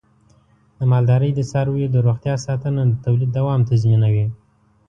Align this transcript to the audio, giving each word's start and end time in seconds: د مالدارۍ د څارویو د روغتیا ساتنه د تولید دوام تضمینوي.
د 0.77 0.79
مالدارۍ 0.91 1.31
د 1.35 1.39
څارویو 1.51 1.87
د 1.91 1.97
روغتیا 2.07 2.35
ساتنه 2.45 2.81
د 2.87 2.93
تولید 3.05 3.31
دوام 3.37 3.59
تضمینوي. 3.69 4.25